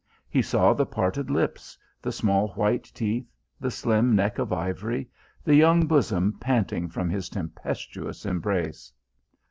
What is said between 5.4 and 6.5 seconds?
the young bosom